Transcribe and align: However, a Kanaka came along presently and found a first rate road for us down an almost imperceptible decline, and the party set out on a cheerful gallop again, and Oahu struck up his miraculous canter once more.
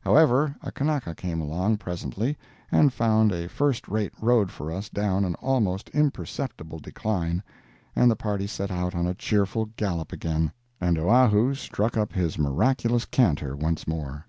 However, 0.00 0.56
a 0.62 0.72
Kanaka 0.72 1.14
came 1.14 1.42
along 1.42 1.76
presently 1.76 2.38
and 2.72 2.90
found 2.90 3.30
a 3.32 3.50
first 3.50 3.86
rate 3.86 4.14
road 4.18 4.50
for 4.50 4.72
us 4.72 4.88
down 4.88 5.26
an 5.26 5.34
almost 5.34 5.90
imperceptible 5.90 6.78
decline, 6.78 7.42
and 7.94 8.10
the 8.10 8.16
party 8.16 8.46
set 8.46 8.70
out 8.70 8.94
on 8.94 9.06
a 9.06 9.12
cheerful 9.14 9.66
gallop 9.76 10.10
again, 10.10 10.52
and 10.80 10.96
Oahu 10.98 11.52
struck 11.54 11.98
up 11.98 12.14
his 12.14 12.38
miraculous 12.38 13.04
canter 13.04 13.54
once 13.54 13.86
more. 13.86 14.24